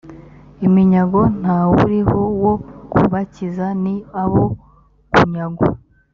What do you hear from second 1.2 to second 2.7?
nta wuriho wo